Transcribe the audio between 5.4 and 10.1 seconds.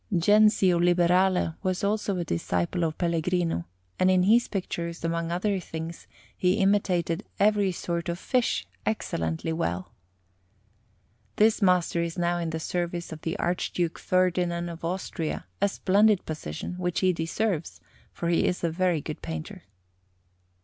things, he imitated every sort of fish excellently well.